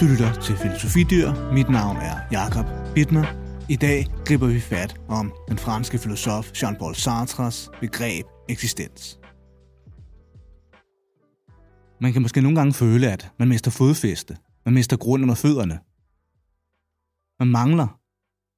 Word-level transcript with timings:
Du 0.00 0.04
lytter 0.04 0.32
til 0.42 0.56
Filosofidyr. 0.56 1.28
Mit 1.56 1.68
navn 1.68 1.96
er 1.96 2.16
Jakob 2.30 2.66
Bittner. 2.94 3.26
I 3.74 3.76
dag 3.76 4.06
griber 4.26 4.46
vi 4.46 4.60
fat 4.60 5.00
om 5.08 5.32
den 5.48 5.58
franske 5.58 5.98
filosof 5.98 6.50
Jean-Paul 6.58 6.94
Sartres 6.94 7.70
begreb 7.80 8.26
eksistens. 8.48 9.18
Man 12.00 12.12
kan 12.12 12.22
måske 12.22 12.40
nogle 12.40 12.58
gange 12.58 12.72
føle, 12.72 13.12
at 13.12 13.32
man 13.38 13.48
mister 13.48 13.70
fodfæste. 13.70 14.36
Man 14.64 14.74
mister 14.74 14.96
grund 14.96 15.22
under 15.22 15.34
fødderne. 15.34 15.76
Man 17.40 17.48
mangler 17.48 17.88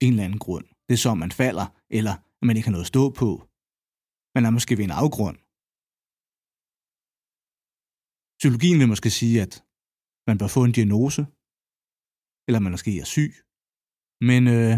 en 0.01 0.13
eller 0.13 0.25
anden 0.25 0.39
grund. 0.39 0.65
Det 0.89 0.95
er 0.95 0.99
som, 0.99 1.19
man 1.19 1.33
falder, 1.33 1.67
eller 1.91 2.13
at 2.41 2.47
man 2.49 2.57
ikke 2.57 2.67
har 2.67 2.73
noget 2.73 2.85
at 2.85 2.93
stå 2.95 3.11
på. 3.11 3.49
Man 4.35 4.45
er 4.47 4.51
måske 4.51 4.79
ved 4.79 4.85
en 4.85 4.99
afgrund. 5.03 5.37
Psykologien 8.39 8.79
vil 8.79 8.89
måske 8.89 9.11
sige, 9.11 9.43
at 9.43 9.65
man 10.29 10.39
bør 10.41 10.49
få 10.57 10.61
en 10.65 10.77
diagnose, 10.79 11.23
eller 12.47 12.61
man 12.65 12.75
måske 12.77 12.93
er 13.03 13.09
syg. 13.15 13.33
Men 14.29 14.43
øh, 14.57 14.75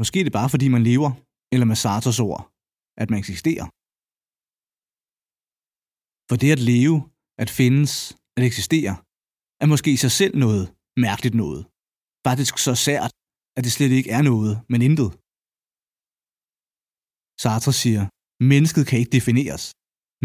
måske 0.00 0.16
er 0.20 0.26
det 0.26 0.38
bare, 0.38 0.52
fordi 0.54 0.66
man 0.76 0.86
lever, 0.90 1.10
eller 1.52 1.66
med 1.70 1.78
Sartres 1.84 2.20
ord, 2.28 2.42
at 3.02 3.08
man 3.10 3.18
eksisterer. 3.22 3.66
For 6.28 6.36
det 6.42 6.50
at 6.56 6.62
leve, 6.72 6.96
at 7.42 7.50
findes, 7.60 7.92
at 8.36 8.42
eksistere, 8.50 8.94
er 9.62 9.66
måske 9.72 9.90
i 9.96 10.02
sig 10.04 10.12
selv 10.20 10.34
noget 10.44 10.64
mærkeligt 11.06 11.36
noget. 11.42 11.62
Faktisk 12.28 12.54
så 12.66 12.72
sært, 12.86 13.12
at 13.56 13.62
det 13.66 13.72
slet 13.76 13.92
ikke 13.98 14.10
er 14.16 14.22
noget, 14.30 14.52
men 14.72 14.80
intet. 14.88 15.10
Sartre 17.42 17.72
siger, 17.82 18.02
mennesket 18.52 18.84
kan 18.88 18.98
ikke 19.00 19.16
defineres. 19.18 19.64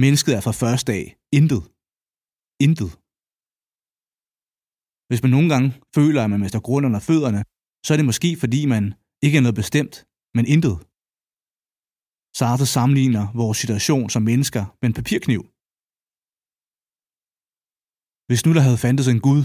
Mennesket 0.04 0.32
er 0.38 0.42
fra 0.46 0.58
første 0.62 0.88
dag 0.94 1.04
intet. 1.40 1.64
Intet. 2.66 2.92
Hvis 5.10 5.24
man 5.24 5.32
nogle 5.36 5.50
gange 5.54 5.70
føler, 5.96 6.24
at 6.24 6.30
man 6.30 6.40
mister 6.40 6.60
grund 6.68 6.86
under 6.86 7.02
fødderne, 7.10 7.42
så 7.86 7.90
er 7.94 7.98
det 7.98 8.10
måske 8.12 8.30
fordi 8.44 8.62
man 8.66 8.84
ikke 9.26 9.38
er 9.38 9.46
noget 9.46 9.60
bestemt, 9.62 9.96
men 10.36 10.46
intet. 10.54 10.76
Sartre 12.40 12.68
sammenligner 12.78 13.24
vores 13.42 13.58
situation 13.64 14.10
som 14.10 14.24
mennesker 14.32 14.64
med 14.80 14.88
en 14.90 14.98
papirkniv. 15.00 15.42
Hvis 18.28 18.46
nu 18.46 18.52
der 18.54 18.64
havde 18.68 18.84
fandtes 18.86 19.08
en 19.08 19.22
Gud, 19.28 19.44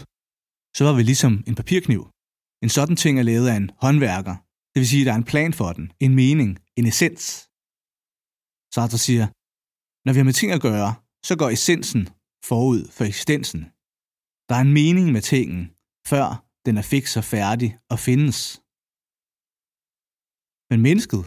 så 0.76 0.82
var 0.86 0.94
vi 0.98 1.02
ligesom 1.02 1.32
en 1.48 1.56
papirkniv. 1.60 2.02
En 2.64 2.70
sådan 2.76 2.96
ting 3.02 3.14
er 3.18 3.26
lavet 3.30 3.48
af 3.52 3.56
en 3.56 3.70
håndværker. 3.84 4.36
Det 4.72 4.78
vil 4.80 4.88
sige, 4.88 5.02
at 5.02 5.06
der 5.06 5.12
er 5.12 5.20
en 5.22 5.30
plan 5.32 5.52
for 5.60 5.70
den, 5.78 5.86
en 6.00 6.14
mening, 6.22 6.50
en 6.78 6.86
essens. 6.90 7.24
Sartre 8.74 8.98
siger, 9.06 9.26
når 10.04 10.12
vi 10.12 10.18
har 10.20 10.28
med 10.30 10.38
ting 10.40 10.52
at 10.52 10.64
gøre, 10.68 10.90
så 11.28 11.32
går 11.40 11.50
essensen 11.56 12.02
forud 12.50 12.80
for 12.96 13.04
eksistensen. 13.04 13.73
Der 14.48 14.54
er 14.54 14.64
en 14.68 14.78
mening 14.82 15.12
med 15.12 15.22
tingen, 15.22 15.62
før 16.10 16.26
den 16.66 16.74
er 16.80 16.86
fikset 16.92 17.16
og 17.22 17.24
færdig 17.24 17.70
og 17.92 17.98
findes. 18.08 18.38
Men 20.70 20.78
mennesket, 20.86 21.24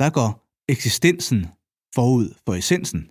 der 0.00 0.08
går 0.18 0.30
eksistensen 0.74 1.40
forud 1.96 2.28
for 2.44 2.54
essensen. 2.60 3.02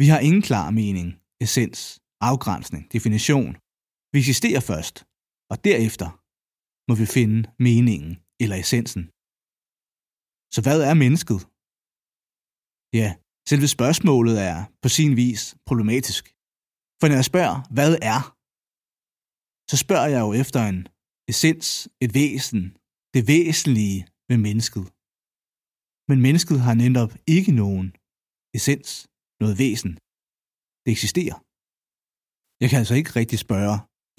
Vi 0.00 0.06
har 0.12 0.20
ingen 0.28 0.42
klar 0.42 0.70
mening, 0.70 1.08
essens, 1.44 1.80
afgrænsning, 2.20 2.92
definition. 2.92 3.52
Vi 4.12 4.18
eksisterer 4.18 4.62
først, 4.70 4.96
og 5.52 5.56
derefter 5.64 6.08
må 6.88 6.94
vi 7.00 7.06
finde 7.06 7.40
meningen 7.68 8.12
eller 8.42 8.56
essensen. 8.56 9.04
Så 10.54 10.60
hvad 10.62 10.80
er 10.90 10.94
mennesket? 11.04 11.40
Ja, 13.00 13.08
selve 13.50 13.68
spørgsmålet 13.76 14.36
er 14.50 14.58
på 14.82 14.88
sin 14.88 15.16
vis 15.16 15.56
problematisk. 15.66 16.31
For 17.02 17.08
når 17.08 17.18
jeg 17.20 17.30
spørger, 17.32 17.58
hvad 17.76 17.92
er, 18.12 18.20
så 19.70 19.76
spørger 19.84 20.08
jeg 20.14 20.20
jo 20.26 20.30
efter 20.42 20.60
en 20.72 20.80
essens, 21.30 21.68
et 22.04 22.10
væsen, 22.18 22.62
det 23.14 23.22
væsentlige 23.32 24.00
ved 24.28 24.38
mennesket. 24.48 24.84
Men 26.08 26.18
mennesket 26.26 26.58
har 26.66 26.74
netop 26.84 27.12
ikke 27.36 27.52
nogen 27.62 27.86
essens, 28.56 28.90
noget 29.42 29.54
væsen. 29.62 29.92
Det 30.82 30.90
eksisterer. 30.96 31.36
Jeg 32.62 32.68
kan 32.70 32.78
altså 32.82 32.94
ikke 33.00 33.12
rigtig 33.20 33.38
spørge 33.46 33.76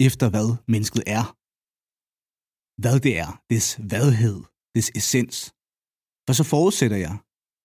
efter, 0.08 0.26
hvad 0.34 0.48
mennesket 0.74 1.02
er. 1.16 1.24
Hvad 2.82 2.96
det 3.06 3.14
er, 3.24 3.30
dets 3.50 3.70
vadhed, 3.92 4.38
dets 4.74 4.90
essens. 5.00 5.36
For 6.26 6.34
så 6.38 6.44
forudsætter 6.54 6.98
jeg 7.06 7.14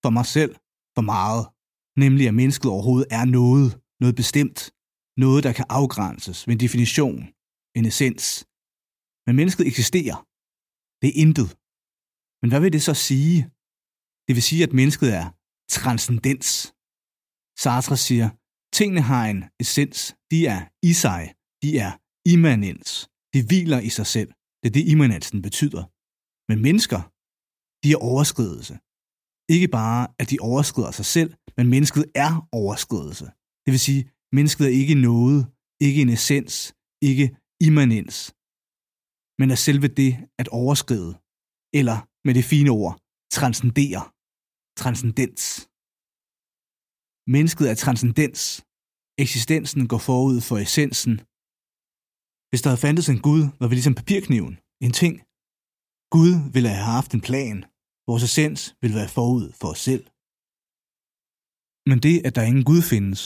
for 0.04 0.10
mig 0.16 0.26
selv 0.36 0.52
for 0.96 1.04
meget, 1.14 1.42
nemlig 2.04 2.24
at 2.28 2.38
mennesket 2.40 2.68
overhovedet 2.74 3.08
er 3.18 3.24
noget, 3.38 3.68
noget 4.02 4.16
bestemt, 4.22 4.60
noget, 5.16 5.44
der 5.44 5.52
kan 5.52 5.66
afgrænses 5.68 6.46
ved 6.46 6.54
en 6.54 6.60
definition, 6.60 7.20
en 7.78 7.84
essens. 7.90 8.46
Men 9.26 9.36
mennesket 9.36 9.66
eksisterer. 9.66 10.18
Det 11.00 11.08
er 11.10 11.20
intet. 11.24 11.50
Men 12.40 12.48
hvad 12.50 12.60
vil 12.60 12.72
det 12.72 12.82
så 12.82 12.94
sige? 12.94 13.38
Det 14.26 14.32
vil 14.36 14.48
sige, 14.50 14.62
at 14.66 14.72
mennesket 14.80 15.08
er 15.20 15.26
transcendens. 15.76 16.48
Sartre 17.62 17.96
siger, 17.96 18.28
tingene 18.78 19.02
har 19.10 19.24
en 19.32 19.40
essens. 19.62 19.98
De 20.30 20.38
er 20.46 20.60
i 20.90 20.92
sig. 21.04 21.22
De 21.62 21.78
er 21.84 21.92
immanens. 22.34 22.90
De 23.34 23.40
hviler 23.48 23.80
i 23.88 23.90
sig 23.98 24.06
selv. 24.06 24.30
Det 24.60 24.66
er 24.68 24.74
det, 24.78 24.84
immanensen 24.92 25.42
betyder. 25.42 25.84
Men 26.50 26.58
mennesker, 26.66 27.00
de 27.82 27.88
er 27.94 28.00
overskridelse. 28.10 28.74
Ikke 29.54 29.68
bare, 29.68 30.02
at 30.20 30.30
de 30.30 30.38
overskrider 30.50 30.90
sig 30.90 31.06
selv, 31.16 31.30
men 31.56 31.66
mennesket 31.74 32.04
er 32.14 32.48
overskridelse. 32.52 33.26
Det 33.64 33.70
vil 33.74 33.80
sige, 33.88 34.02
mennesket 34.36 34.64
er 34.66 34.74
ikke 34.82 34.96
noget, 35.10 35.38
ikke 35.86 36.00
en 36.02 36.12
essens, 36.16 36.56
ikke 37.08 37.26
immanens, 37.66 38.16
men 39.40 39.48
er 39.54 39.58
selve 39.66 39.88
det 40.00 40.12
at 40.40 40.48
overskride, 40.60 41.12
eller 41.78 41.96
med 42.26 42.32
det 42.38 42.44
fine 42.52 42.70
ord, 42.80 42.94
transcendere, 43.36 44.02
transcendens. 44.82 45.42
Mennesket 47.36 47.66
er 47.70 47.76
transcendens. 47.84 48.42
Eksistensen 49.24 49.82
går 49.92 50.00
forud 50.10 50.38
for 50.48 50.56
essensen. 50.64 51.14
Hvis 52.48 52.62
der 52.62 52.70
havde 52.70 52.84
fandtes 52.86 53.08
en 53.08 53.24
Gud, 53.28 53.42
var 53.60 53.66
vi 53.68 53.74
ligesom 53.74 53.98
papirkniven, 54.00 54.54
en 54.86 54.94
ting. 55.02 55.14
Gud 56.14 56.32
ville 56.54 56.68
have 56.74 56.88
haft 56.98 57.10
en 57.14 57.26
plan. 57.28 57.56
Vores 58.08 58.22
essens 58.28 58.60
ville 58.80 58.96
være 59.00 59.14
forud 59.18 59.46
for 59.60 59.68
os 59.74 59.82
selv. 59.88 60.04
Men 61.90 61.98
det, 62.06 62.16
at 62.26 62.34
der 62.36 62.48
ingen 62.50 62.66
Gud 62.70 62.82
findes, 62.92 63.20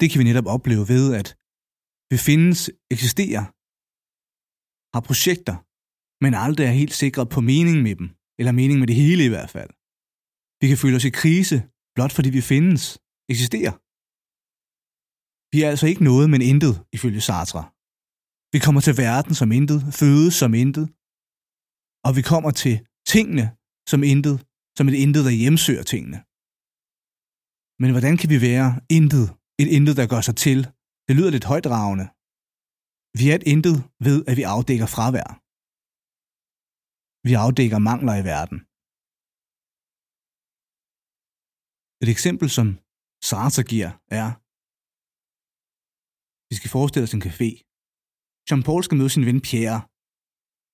det 0.00 0.06
kan 0.10 0.18
vi 0.18 0.24
netop 0.24 0.48
opleve 0.56 0.84
ved, 0.92 1.04
at 1.20 1.28
vi 2.10 2.16
findes, 2.28 2.58
eksisterer, 2.94 3.44
har 4.94 5.02
projekter, 5.08 5.56
men 6.22 6.32
aldrig 6.44 6.64
er 6.66 6.80
helt 6.80 6.94
sikre 7.02 7.24
på 7.34 7.40
mening 7.52 7.78
med 7.86 7.94
dem, 8.00 8.08
eller 8.38 8.52
mening 8.60 8.78
med 8.80 8.88
det 8.90 9.00
hele 9.02 9.22
i 9.24 9.32
hvert 9.34 9.52
fald. 9.56 9.72
Vi 10.60 10.66
kan 10.68 10.78
føle 10.82 10.96
os 10.98 11.08
i 11.10 11.16
krise, 11.20 11.58
blot 11.94 12.12
fordi 12.16 12.30
vi 12.38 12.42
findes, 12.52 12.82
eksisterer. 13.32 13.74
Vi 15.52 15.58
er 15.62 15.68
altså 15.72 15.86
ikke 15.90 16.04
noget, 16.10 16.26
men 16.30 16.42
intet, 16.52 16.74
ifølge 16.96 17.20
Sartre. 17.28 17.62
Vi 18.54 18.58
kommer 18.64 18.80
til 18.86 18.94
verden 19.06 19.34
som 19.40 19.52
intet, 19.58 19.80
fødes 20.00 20.34
som 20.42 20.52
intet, 20.62 20.86
og 22.06 22.12
vi 22.18 22.22
kommer 22.30 22.50
til 22.62 22.74
tingene 23.12 23.46
som 23.90 24.00
intet, 24.12 24.36
som 24.76 24.88
et 24.88 24.96
intet, 25.04 25.22
der 25.26 25.34
hjemsøger 25.42 25.84
tingene. 25.92 26.18
Men 27.80 27.90
hvordan 27.94 28.14
kan 28.20 28.30
vi 28.32 28.38
være 28.48 28.70
intet, 28.98 29.26
et 29.62 29.70
intet, 29.76 29.94
der 30.00 30.06
gør 30.12 30.22
sig 30.28 30.36
til? 30.44 30.58
Det 31.06 31.14
lyder 31.18 31.30
lidt 31.32 31.50
højdragende. 31.52 32.06
Vi 33.18 33.24
er 33.30 33.36
et 33.36 33.46
intet 33.54 33.76
ved, 34.06 34.18
at 34.30 34.34
vi 34.38 34.44
afdækker 34.54 34.88
fravær. 34.96 35.28
Vi 37.26 37.32
afdækker 37.44 37.78
mangler 37.90 38.14
i 38.20 38.24
verden. 38.32 38.58
Et 42.02 42.08
eksempel, 42.14 42.48
som 42.56 42.66
Sartre 43.28 43.64
giver, 43.72 43.90
er, 44.20 44.28
vi 46.50 46.54
skal 46.58 46.70
forestille 46.76 47.06
os 47.08 47.16
en 47.18 47.26
café. 47.28 47.50
Jean-Paul 48.48 48.82
skal 48.84 48.98
møde 49.00 49.12
sin 49.14 49.26
ven 49.28 49.40
Pierre. 49.48 49.80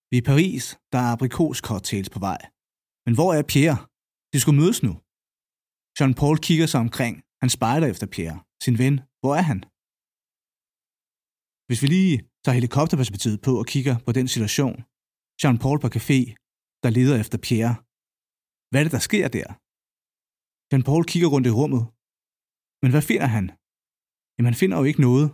Vi 0.08 0.14
er 0.16 0.22
i 0.22 0.28
Paris, 0.30 0.64
der 0.92 1.00
er 1.04 1.10
aprikoscocktails 1.14 2.10
på 2.14 2.20
vej. 2.28 2.40
Men 3.06 3.14
hvor 3.16 3.30
er 3.38 3.42
Pierre? 3.52 3.80
De 4.32 4.38
skulle 4.40 4.60
mødes 4.62 4.80
nu. 4.86 4.92
Jean-Paul 5.98 6.36
kigger 6.46 6.68
sig 6.72 6.80
omkring. 6.86 7.14
Han 7.42 7.50
spejder 7.56 7.86
efter 7.92 8.06
Pierre. 8.14 8.38
Sin 8.66 8.78
ven. 8.84 8.96
Hvor 9.20 9.34
er 9.40 9.44
han? 9.50 9.60
Hvis 11.66 11.80
vi 11.82 11.86
lige 11.96 12.16
tager 12.42 12.58
helikopterperspektivet 12.58 13.38
på 13.46 13.52
og 13.60 13.66
kigger 13.74 13.94
på 14.06 14.10
den 14.18 14.26
situation. 14.34 14.76
Jean-Paul 15.40 15.78
på 15.82 15.88
café, 15.96 16.18
der 16.82 16.90
leder 16.98 17.16
efter 17.22 17.38
Pierre. 17.46 17.74
Hvad 18.68 18.78
er 18.80 18.86
det, 18.86 18.96
der 18.98 19.04
sker 19.08 19.26
der? 19.38 19.48
Jean-Paul 20.70 21.02
kigger 21.10 21.28
rundt 21.34 21.50
i 21.50 21.56
rummet. 21.60 21.82
Men 22.82 22.90
hvad 22.92 23.04
finder 23.10 23.28
han? 23.36 23.44
Jamen, 24.34 24.50
han 24.50 24.60
finder 24.62 24.76
jo 24.80 24.84
ikke 24.90 25.04
noget. 25.08 25.28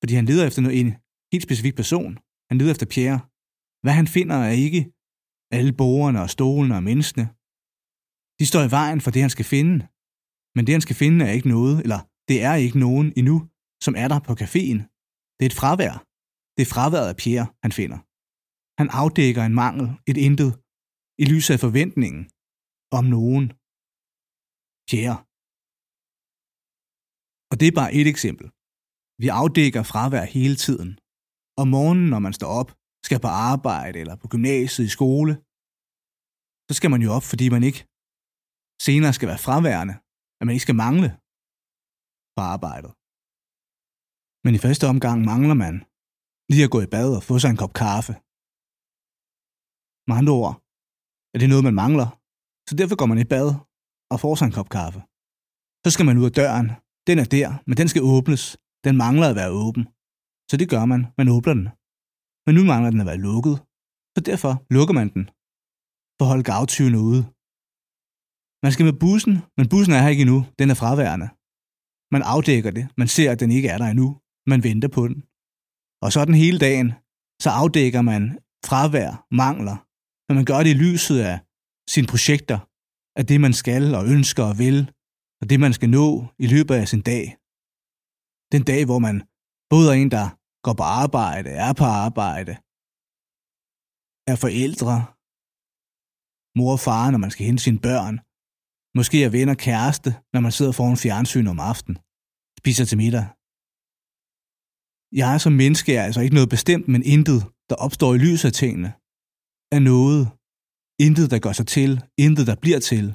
Fordi 0.00 0.12
han 0.18 0.28
leder 0.30 0.44
efter 0.46 0.60
en 0.82 0.90
helt 1.32 1.46
specifik 1.46 1.76
person. 1.80 2.12
Han 2.48 2.56
leder 2.58 2.72
efter 2.74 2.88
Pierre. 2.94 3.20
Hvad 3.82 3.94
han 4.00 4.08
finder 4.16 4.36
er 4.48 4.54
ikke 4.66 4.82
alle 5.56 5.72
borgerne 5.80 6.18
og 6.24 6.30
stolene 6.36 6.74
og 6.78 6.84
menneskene. 6.88 7.26
De 8.38 8.44
står 8.50 8.62
i 8.64 8.74
vejen 8.78 9.00
for 9.04 9.10
det, 9.12 9.24
han 9.26 9.34
skal 9.36 9.48
finde. 9.54 9.76
Men 10.54 10.62
det, 10.64 10.72
han 10.76 10.86
skal 10.86 11.00
finde, 11.02 11.18
er 11.28 11.32
ikke 11.38 11.52
noget, 11.56 11.76
eller 11.84 12.00
det 12.28 12.38
er 12.48 12.54
ikke 12.64 12.78
nogen 12.86 13.08
endnu, 13.18 13.36
som 13.84 13.94
er 14.02 14.08
der 14.12 14.20
på 14.28 14.32
caféen. 14.42 14.80
Det 15.36 15.42
er 15.44 15.50
et 15.52 15.60
fravær. 15.60 15.94
Det 16.54 16.62
er 16.62 16.72
fraværet 16.74 17.08
af 17.12 17.16
Pierre, 17.22 17.48
han 17.64 17.72
finder. 17.78 17.98
Han 18.80 18.88
afdækker 19.02 19.42
en 19.44 19.58
mangel, 19.62 19.86
et 20.10 20.18
intet, 20.28 20.50
i 21.22 21.24
lyset 21.32 21.54
af 21.54 21.60
forventningen 21.66 22.22
om 22.98 23.04
nogen. 23.16 23.46
Pierre. 24.90 25.18
Og 27.50 27.54
det 27.60 27.66
er 27.68 27.78
bare 27.80 27.94
et 28.00 28.08
eksempel. 28.14 28.46
Vi 29.22 29.28
afdækker 29.40 29.82
fravær 29.92 30.24
hele 30.36 30.56
tiden. 30.64 30.90
Om 31.60 31.66
morgenen, 31.74 32.08
når 32.14 32.20
man 32.26 32.34
står 32.38 32.50
op, 32.60 32.70
skal 33.06 33.20
på 33.24 33.30
arbejde 33.50 33.98
eller 34.02 34.16
på 34.22 34.26
gymnasiet 34.32 34.86
i 34.86 34.94
skole, 34.96 35.32
så 36.68 36.72
skal 36.78 36.90
man 36.90 37.02
jo 37.06 37.10
op, 37.16 37.26
fordi 37.32 37.46
man 37.56 37.64
ikke 37.68 37.82
senere 38.86 39.12
skal 39.16 39.28
være 39.32 39.44
fraværende, 39.46 39.94
at 40.38 40.44
man 40.46 40.54
ikke 40.54 40.66
skal 40.68 40.80
mangle 40.86 41.10
fra 42.34 42.44
arbejdet. 42.54 42.92
Men 44.44 44.52
i 44.54 44.62
første 44.64 44.84
omgang 44.92 45.18
mangler 45.30 45.56
man 45.64 45.74
lige 46.50 46.66
at 46.66 46.74
gå 46.74 46.80
i 46.82 46.92
bad 46.96 47.08
og 47.18 47.22
få 47.28 47.34
sig 47.38 47.50
en 47.50 47.60
kop 47.62 47.74
kaffe. 47.82 48.12
Med 50.08 50.14
andre 50.20 50.34
ord 50.42 50.54
er 51.34 51.38
det 51.40 51.48
noget, 51.52 51.66
man 51.68 51.78
mangler, 51.82 52.08
så 52.68 52.72
derfor 52.80 52.96
går 53.00 53.08
man 53.12 53.22
i 53.24 53.30
bad 53.34 53.48
og 54.12 54.16
får 54.22 54.34
sig 54.36 54.46
en 54.46 54.56
kop 54.58 54.70
kaffe. 54.78 55.00
Så 55.84 55.88
skal 55.94 56.06
man 56.06 56.18
ud 56.20 56.30
af 56.30 56.36
døren. 56.40 56.68
Den 57.08 57.16
er 57.22 57.28
der, 57.36 57.48
men 57.66 57.76
den 57.80 57.88
skal 57.92 58.06
åbnes. 58.14 58.42
Den 58.86 58.94
mangler 59.04 59.26
at 59.30 59.38
være 59.40 59.54
åben. 59.64 59.84
Så 60.50 60.54
det 60.60 60.68
gør 60.72 60.84
man. 60.92 61.02
Man 61.18 61.28
åbner 61.34 61.54
den. 61.60 61.66
Men 62.46 62.52
nu 62.56 62.62
mangler 62.70 62.90
den 62.90 63.00
at 63.04 63.10
være 63.10 63.24
lukket. 63.28 63.56
Så 64.14 64.20
derfor 64.30 64.52
lukker 64.76 64.94
man 65.00 65.08
den. 65.14 65.24
For 66.16 66.24
at 66.24 66.32
holde 66.32 66.48
gavtyvene 66.52 66.98
ude. 67.10 67.22
Man 68.64 68.72
skal 68.72 68.86
med 68.88 68.96
bussen, 69.04 69.34
men 69.56 69.64
bussen 69.72 69.92
er 69.94 70.00
her 70.02 70.12
ikke 70.14 70.24
endnu. 70.26 70.38
Den 70.60 70.68
er 70.72 70.78
fraværende. 70.82 71.28
Man 72.14 72.22
afdækker 72.34 72.70
det. 72.78 72.84
Man 73.00 73.08
ser, 73.08 73.28
at 73.32 73.40
den 73.40 73.50
ikke 73.50 73.68
er 73.74 73.78
der 73.78 73.88
endnu. 73.94 74.08
Man 74.52 74.60
venter 74.68 74.90
på 74.96 75.02
den. 75.10 75.20
Og 76.04 76.08
sådan 76.16 76.34
hele 76.44 76.58
dagen, 76.66 76.88
så 77.44 77.50
afdækker 77.62 78.02
man 78.12 78.22
fravær, 78.68 79.12
mangler. 79.42 79.76
Men 80.26 80.34
man 80.38 80.48
gør 80.50 80.60
det 80.62 80.72
i 80.72 80.82
lyset 80.86 81.18
af 81.30 81.36
sine 81.94 82.08
projekter, 82.12 82.58
af 83.18 83.24
det, 83.30 83.38
man 83.46 83.54
skal 83.62 83.84
og 83.98 84.04
ønsker 84.14 84.44
og 84.50 84.58
vil, 84.62 84.78
og 85.40 85.44
det, 85.50 85.58
man 85.64 85.72
skal 85.76 85.90
nå 85.98 86.06
i 86.44 86.46
løbet 86.54 86.74
af 86.80 86.86
sin 86.92 87.02
dag. 87.12 87.24
Den 88.54 88.62
dag, 88.70 88.82
hvor 88.88 89.00
man 89.06 89.16
både 89.72 89.86
er 89.90 89.96
en, 90.02 90.10
der 90.16 90.26
går 90.66 90.74
på 90.80 90.86
arbejde, 91.02 91.50
er 91.66 91.72
på 91.80 91.86
arbejde, 92.04 92.52
er 94.32 94.36
forældre, 94.44 94.96
mor 96.58 96.72
og 96.76 96.82
far, 96.86 97.06
når 97.10 97.20
man 97.24 97.32
skal 97.32 97.46
hente 97.48 97.62
sine 97.62 97.84
børn, 97.88 98.16
måske 98.98 99.18
er 99.24 99.34
venner 99.36 99.56
kæreste, 99.66 100.10
når 100.32 100.40
man 100.46 100.52
sidder 100.56 100.72
foran 100.78 101.02
fjernsyn 101.04 101.46
om 101.54 101.60
aftenen, 101.72 101.98
spiser 102.64 102.86
til 102.90 102.98
middag. 103.04 103.26
Jeg 105.22 105.34
som 105.44 105.52
menneske 105.62 105.90
er 105.98 106.02
altså 106.08 106.20
ikke 106.24 106.38
noget 106.38 106.54
bestemt, 106.56 106.86
men 106.92 107.02
intet, 107.14 107.40
der 107.70 107.76
opstår 107.84 108.10
i 108.14 108.22
lyset 108.26 108.48
af 108.50 108.56
tingene, 108.62 108.90
er 109.76 109.82
noget, 109.92 110.22
intet, 111.06 111.26
der 111.32 111.38
gør 111.44 111.54
sig 111.60 111.66
til, 111.76 111.90
intet, 112.26 112.44
der 112.50 112.56
bliver 112.64 112.80
til. 112.90 113.06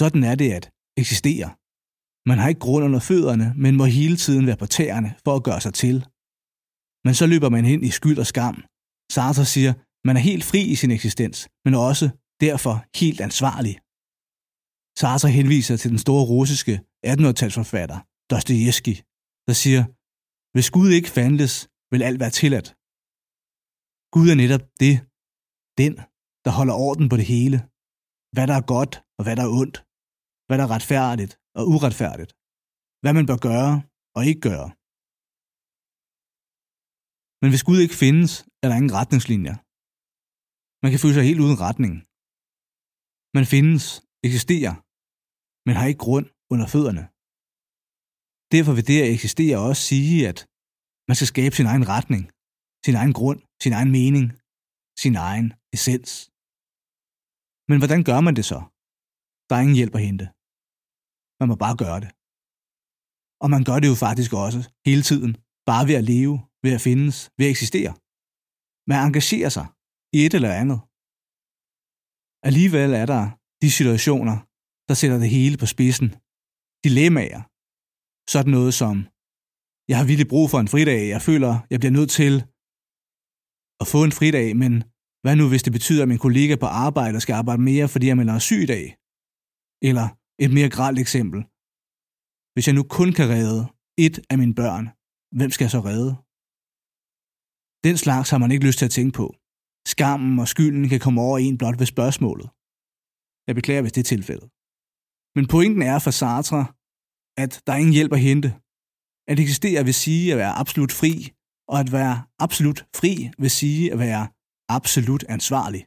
Sådan 0.00 0.22
er 0.30 0.34
det 0.42 0.50
at 0.58 0.64
eksistere. 1.02 1.48
Man 2.30 2.38
har 2.38 2.48
ikke 2.48 2.64
grund 2.66 2.84
under 2.88 3.00
fødderne, 3.10 3.46
men 3.62 3.76
må 3.80 3.84
hele 4.00 4.16
tiden 4.24 4.44
være 4.46 4.60
på 4.62 4.68
tæerne 4.76 5.10
for 5.24 5.32
at 5.36 5.46
gøre 5.48 5.62
sig 5.66 5.74
til. 5.82 5.96
Men 7.06 7.14
så 7.18 7.24
løber 7.32 7.50
man 7.56 7.64
ind 7.72 7.82
i 7.88 7.90
skyld 7.98 8.18
og 8.24 8.28
skam. 8.32 8.56
Sartre 9.14 9.44
siger, 9.54 9.72
man 10.06 10.16
er 10.16 10.24
helt 10.30 10.44
fri 10.50 10.60
i 10.72 10.76
sin 10.80 10.92
eksistens, 10.96 11.38
men 11.64 11.74
også 11.88 12.06
derfor 12.46 12.74
helt 13.00 13.20
ansvarlig. 13.28 13.74
Sartre 15.00 15.28
henviser 15.38 15.76
til 15.76 15.90
den 15.94 16.00
store 16.06 16.24
russiske 16.34 16.74
1800-talsforfatter, 17.10 17.98
Dostoyevsky, 18.30 18.94
der 19.48 19.54
siger, 19.62 19.82
hvis 20.54 20.68
Gud 20.76 20.88
ikke 20.98 21.14
fandtes, 21.18 21.54
vil 21.92 22.02
alt 22.08 22.20
være 22.22 22.34
tilladt. 22.40 22.68
Gud 24.14 24.26
er 24.32 24.38
netop 24.42 24.64
det, 24.82 24.94
den, 25.80 25.92
der 26.44 26.52
holder 26.58 26.74
orden 26.86 27.06
på 27.12 27.16
det 27.20 27.26
hele. 27.34 27.58
Hvad 28.34 28.46
der 28.50 28.56
er 28.60 28.66
godt 28.76 28.94
og 29.18 29.22
hvad 29.24 29.36
der 29.38 29.44
er 29.46 29.54
ondt. 29.60 29.76
Hvad 30.46 30.56
der 30.58 30.64
er 30.66 30.72
retfærdigt 30.76 31.32
og 31.58 31.62
uretfærdigt. 31.72 32.32
Hvad 33.02 33.12
man 33.18 33.28
bør 33.30 33.38
gøre 33.48 33.72
og 34.16 34.22
ikke 34.28 34.42
gøre. 34.50 34.68
Men 37.40 37.48
hvis 37.52 37.66
Gud 37.68 37.78
ikke 37.84 38.00
findes, 38.04 38.32
er 38.62 38.66
der 38.68 38.76
ingen 38.80 38.96
retningslinjer. 39.00 39.56
Man 40.82 40.90
kan 40.92 41.02
føle 41.02 41.16
sig 41.16 41.24
helt 41.28 41.44
uden 41.44 41.58
retning. 41.66 41.94
Man 43.36 43.46
findes, 43.54 43.84
eksisterer, 44.26 44.74
men 45.66 45.74
har 45.78 45.86
ikke 45.90 46.04
grund 46.06 46.26
under 46.52 46.66
fødderne. 46.74 47.04
Derfor 48.54 48.72
vil 48.76 48.88
det 48.90 48.98
at 49.02 49.12
eksistere 49.16 49.56
også 49.68 49.82
sige, 49.90 50.16
at 50.30 50.38
man 51.08 51.16
skal 51.16 51.30
skabe 51.32 51.54
sin 51.56 51.68
egen 51.72 51.84
retning, 51.94 52.22
sin 52.86 52.96
egen 53.00 53.14
grund, 53.18 53.40
sin 53.62 53.74
egen 53.78 53.92
mening, 53.98 54.26
sin 55.02 55.14
egen 55.28 55.48
essens. 55.74 56.12
Men 57.70 57.78
hvordan 57.80 58.00
gør 58.08 58.20
man 58.26 58.36
det 58.38 58.46
så? 58.52 58.60
Der 59.48 59.54
er 59.54 59.62
ingen 59.64 59.80
hjælp 59.80 59.94
at 59.98 60.04
hente. 60.08 60.26
Man 61.40 61.48
må 61.50 61.54
bare 61.64 61.76
gøre 61.82 62.00
det. 62.04 62.10
Og 63.42 63.48
man 63.54 63.62
gør 63.68 63.78
det 63.80 63.88
jo 63.92 63.96
faktisk 64.06 64.30
også 64.44 64.60
hele 64.88 65.02
tiden, 65.10 65.32
bare 65.70 65.84
ved 65.88 65.96
at 66.00 66.08
leve, 66.14 66.34
ved 66.64 66.72
at 66.76 66.84
findes, 66.88 67.16
ved 67.38 67.46
at 67.46 67.54
eksistere. 67.54 67.92
Man 68.90 68.98
engagerer 69.06 69.50
sig 69.56 69.66
i 70.16 70.18
et 70.26 70.34
eller 70.38 70.52
andet. 70.62 70.78
Alligevel 72.48 72.90
er 73.02 73.06
der 73.14 73.22
de 73.62 73.68
situationer, 73.78 74.36
der 74.88 74.94
sætter 75.00 75.18
det 75.22 75.30
hele 75.36 75.56
på 75.62 75.66
spidsen. 75.74 76.08
Dilemmaer. 76.84 77.42
Sådan 78.34 78.52
noget 78.58 78.74
som, 78.80 78.94
jeg 79.90 79.96
har 79.98 80.06
virkelig 80.10 80.28
brug 80.32 80.46
for 80.50 80.58
en 80.60 80.72
fridag, 80.74 81.00
jeg 81.14 81.22
føler, 81.28 81.52
jeg 81.70 81.78
bliver 81.80 81.96
nødt 81.98 82.10
til 82.20 82.34
at 83.82 83.86
få 83.92 84.00
en 84.04 84.16
fridag, 84.18 84.46
men 84.62 84.72
hvad 85.22 85.34
nu 85.36 85.44
hvis 85.48 85.64
det 85.66 85.72
betyder, 85.78 86.02
at 86.02 86.10
min 86.12 86.24
kollega 86.26 86.54
på 86.56 86.68
arbejde 86.86 87.20
skal 87.20 87.34
arbejde 87.40 87.62
mere, 87.70 87.86
fordi 87.92 88.06
jeg 88.08 88.16
melder 88.16 88.38
syg 88.38 88.60
i 88.66 88.70
dag? 88.74 88.86
Eller 89.88 90.06
et 90.44 90.50
mere 90.56 90.70
gralt 90.76 90.98
eksempel. 91.04 91.40
Hvis 92.52 92.66
jeg 92.66 92.76
nu 92.78 92.82
kun 92.98 93.10
kan 93.18 93.28
redde 93.36 93.62
et 94.06 94.16
af 94.30 94.36
mine 94.38 94.54
børn, 94.62 94.84
hvem 95.38 95.50
skal 95.50 95.64
jeg 95.64 95.74
så 95.76 95.80
redde? 95.90 96.12
Den 97.86 97.96
slags 98.04 98.30
har 98.32 98.38
man 98.42 98.52
ikke 98.52 98.66
lyst 98.66 98.78
til 98.78 98.88
at 98.88 98.96
tænke 98.98 99.14
på. 99.20 99.26
Skammen 99.94 100.38
og 100.42 100.48
skylden 100.52 100.88
kan 100.92 101.00
komme 101.04 101.20
over 101.26 101.38
en 101.38 101.58
blot 101.58 101.78
ved 101.80 101.88
spørgsmålet. 101.94 102.48
Jeg 103.46 103.54
beklager, 103.58 103.82
hvis 103.82 103.94
det 103.96 104.02
er 104.02 104.12
tilfældet. 104.14 104.48
Men 105.36 105.44
pointen 105.54 105.82
er 105.92 105.98
for 106.04 106.12
Sartre, 106.20 106.62
at 107.42 107.52
der 107.66 107.72
er 107.72 107.76
ingen 107.76 107.98
hjælp 107.98 108.12
at 108.12 108.20
hente. 108.28 108.48
At 109.30 109.38
eksistere 109.38 109.84
vil 109.84 109.94
sige 109.94 110.32
at 110.32 110.38
være 110.38 110.54
absolut 110.62 110.92
fri, 111.00 111.12
og 111.68 111.76
at 111.80 111.92
være 111.92 112.16
absolut 112.38 112.80
fri 112.98 113.12
vil 113.42 113.50
sige 113.50 113.92
at 113.92 113.98
være 113.98 114.24
absolut 114.78 115.24
ansvarlig. 115.34 115.82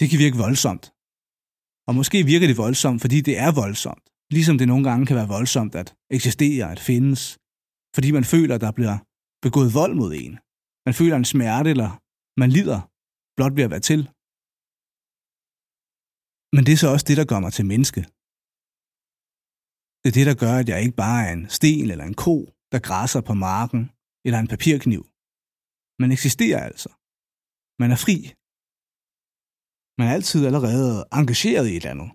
Det 0.00 0.06
kan 0.10 0.18
virke 0.24 0.42
voldsomt. 0.44 0.84
Og 1.88 1.92
måske 1.98 2.18
virker 2.32 2.46
det 2.46 2.62
voldsomt, 2.64 3.00
fordi 3.04 3.18
det 3.28 3.34
er 3.46 3.52
voldsomt. 3.62 4.04
Ligesom 4.36 4.58
det 4.58 4.68
nogle 4.68 4.84
gange 4.88 5.06
kan 5.06 5.16
være 5.16 5.34
voldsomt 5.36 5.74
at 5.74 5.88
eksistere, 6.16 6.64
at 6.72 6.80
findes. 6.90 7.20
Fordi 7.94 8.08
man 8.18 8.24
føler, 8.24 8.54
at 8.54 8.64
der 8.66 8.72
bliver 8.78 8.96
begået 9.46 9.74
vold 9.80 9.94
mod 10.00 10.10
en. 10.22 10.34
Man 10.86 10.94
føler 11.00 11.16
en 11.16 11.30
smerte, 11.32 11.70
eller 11.74 11.90
man 12.42 12.50
lider 12.56 12.80
blot 13.36 13.54
ved 13.56 13.64
at 13.64 13.72
være 13.74 13.86
til. 13.90 14.00
Men 16.54 16.62
det 16.66 16.72
er 16.72 16.80
så 16.82 16.88
også 16.94 17.06
det, 17.08 17.16
der 17.20 17.30
gør 17.30 17.40
mig 17.44 17.52
til 17.52 17.66
menneske. 17.72 18.00
Det 20.02 20.08
er 20.10 20.16
det, 20.18 20.26
der 20.30 20.36
gør, 20.44 20.54
at 20.62 20.68
jeg 20.68 20.78
ikke 20.84 21.00
bare 21.04 21.20
er 21.26 21.32
en 21.38 21.44
sten 21.58 21.88
eller 21.92 22.06
en 22.10 22.18
ko, 22.24 22.36
der 22.72 22.86
græsser 22.88 23.22
på 23.28 23.34
marken, 23.48 23.82
eller 24.26 24.38
en 24.40 24.52
papirkniv. 24.54 25.02
Man 26.02 26.10
eksisterer 26.16 26.60
altså. 26.68 26.90
Man 27.82 27.90
er 27.94 27.98
fri. 28.04 28.16
Man 29.98 30.06
er 30.08 30.12
altid 30.18 30.40
allerede 30.48 30.92
engageret 31.18 31.66
i 31.68 31.74
et 31.76 31.80
eller 31.80 31.94
andet. 31.94 32.10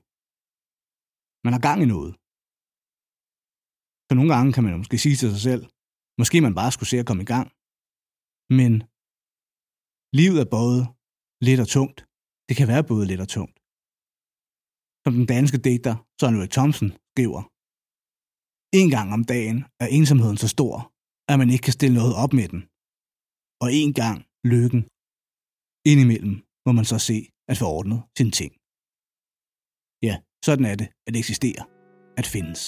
Man 1.46 1.54
har 1.56 1.62
gang 1.68 1.80
i 1.86 1.92
noget. 1.96 2.12
Så 4.08 4.12
nogle 4.16 4.32
gange 4.36 4.50
kan 4.54 4.64
man 4.64 4.82
måske 4.82 4.98
sige 5.06 5.18
til 5.22 5.30
sig 5.34 5.44
selv, 5.50 5.64
måske 6.20 6.38
man 6.48 6.58
bare 6.60 6.72
skulle 6.72 6.92
se 6.94 6.98
at 7.02 7.10
komme 7.10 7.24
i 7.26 7.32
gang. 7.36 7.48
Men 8.60 8.72
livet 10.20 10.40
er 10.44 10.50
både 10.60 10.80
lidt 11.48 11.62
og 11.64 11.70
tungt. 11.78 12.00
Det 12.48 12.56
kan 12.60 12.68
være 12.72 12.84
både 12.92 13.06
lidt 13.12 13.24
og 13.26 13.30
tungt. 13.38 13.58
Som 15.04 15.14
den 15.20 15.28
danske 15.36 15.60
digter 15.68 15.96
Søren 16.18 16.36
Ulrik 16.36 16.54
Thomsen 16.58 16.90
skriver, 17.12 17.42
en 18.74 18.90
gang 18.90 19.14
om 19.14 19.24
dagen 19.24 19.66
er 19.80 19.88
ensomheden 19.98 20.38
så 20.38 20.48
stor, 20.48 20.76
at 21.32 21.40
man 21.40 21.50
ikke 21.50 21.64
kan 21.64 21.74
stille 21.74 21.96
noget 22.02 22.16
op 22.24 22.34
med 22.34 22.48
den. 22.54 22.62
Og 23.64 23.70
en 23.82 23.94
gang 24.02 24.18
lykken. 24.54 24.82
Indimellem 25.92 26.36
må 26.66 26.72
man 26.72 26.86
så 26.86 26.98
se 27.10 27.18
at 27.52 27.58
få 27.58 27.66
ordnet 27.78 28.00
sine 28.18 28.32
ting. 28.40 28.52
Ja, 30.08 30.16
sådan 30.46 30.66
er 30.72 30.76
det 30.82 30.88
at 31.08 31.16
eksistere, 31.16 31.64
at 32.20 32.28
findes. 32.36 32.62